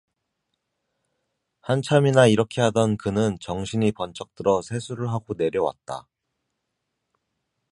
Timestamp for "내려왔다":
5.35-6.07